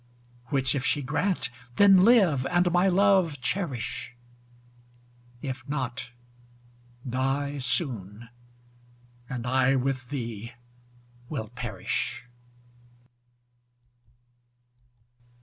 [0.47, 4.15] Which if she grant, then live, and my love cherish,
[5.43, 6.09] If not,
[7.07, 8.27] die soon,
[9.29, 10.53] and I with thee
[11.29, 12.23] will perish.